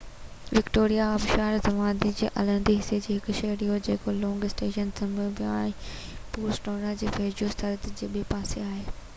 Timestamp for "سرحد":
7.59-7.87